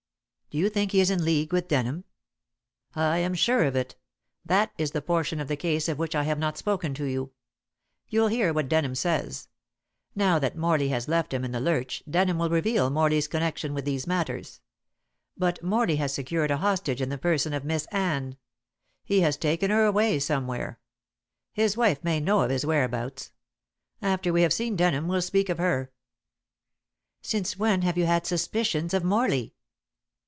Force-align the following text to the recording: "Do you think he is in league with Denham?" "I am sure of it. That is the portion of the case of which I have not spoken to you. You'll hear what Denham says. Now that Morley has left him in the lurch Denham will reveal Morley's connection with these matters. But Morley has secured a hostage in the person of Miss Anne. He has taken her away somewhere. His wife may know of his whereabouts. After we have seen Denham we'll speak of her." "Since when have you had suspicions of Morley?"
"Do 0.51 0.57
you 0.57 0.67
think 0.69 0.91
he 0.91 0.99
is 0.99 1.09
in 1.09 1.23
league 1.23 1.53
with 1.53 1.69
Denham?" 1.69 2.03
"I 2.93 3.19
am 3.19 3.33
sure 3.35 3.63
of 3.63 3.77
it. 3.77 3.95
That 4.43 4.73
is 4.77 4.91
the 4.91 5.01
portion 5.01 5.39
of 5.39 5.47
the 5.47 5.55
case 5.55 5.87
of 5.87 5.97
which 5.97 6.13
I 6.13 6.23
have 6.23 6.37
not 6.37 6.57
spoken 6.57 6.93
to 6.95 7.05
you. 7.05 7.31
You'll 8.09 8.27
hear 8.27 8.51
what 8.51 8.67
Denham 8.67 8.93
says. 8.95 9.47
Now 10.13 10.39
that 10.39 10.57
Morley 10.57 10.89
has 10.89 11.07
left 11.07 11.33
him 11.33 11.45
in 11.45 11.53
the 11.53 11.61
lurch 11.61 12.03
Denham 12.05 12.37
will 12.37 12.49
reveal 12.49 12.89
Morley's 12.89 13.29
connection 13.29 13.73
with 13.73 13.85
these 13.85 14.05
matters. 14.05 14.59
But 15.37 15.63
Morley 15.63 15.95
has 15.95 16.13
secured 16.13 16.51
a 16.51 16.57
hostage 16.57 16.99
in 17.01 17.07
the 17.07 17.17
person 17.17 17.53
of 17.53 17.63
Miss 17.63 17.85
Anne. 17.85 18.35
He 19.05 19.21
has 19.21 19.37
taken 19.37 19.71
her 19.71 19.85
away 19.85 20.19
somewhere. 20.19 20.81
His 21.53 21.77
wife 21.77 22.03
may 22.03 22.19
know 22.19 22.41
of 22.41 22.49
his 22.49 22.65
whereabouts. 22.65 23.31
After 24.01 24.33
we 24.33 24.41
have 24.41 24.51
seen 24.51 24.75
Denham 24.75 25.07
we'll 25.07 25.21
speak 25.21 25.47
of 25.47 25.59
her." 25.59 25.93
"Since 27.21 27.55
when 27.57 27.83
have 27.83 27.97
you 27.97 28.05
had 28.05 28.25
suspicions 28.27 28.93
of 28.93 29.05
Morley?" 29.05 29.55